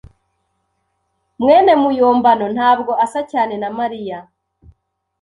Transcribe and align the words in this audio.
mwene 1.39 1.71
muyombano 1.81 2.45
ntabwo 2.55 2.91
asa 3.05 3.21
cyane 3.31 3.53
na 3.61 3.69
Mariya. 3.79 4.19